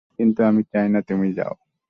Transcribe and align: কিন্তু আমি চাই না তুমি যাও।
কিন্তু 0.19 0.39
আমি 0.43 0.61
চাই 0.71 0.87
না 0.93 0.99
তুমি 1.09 1.27
যাও। 1.37 1.53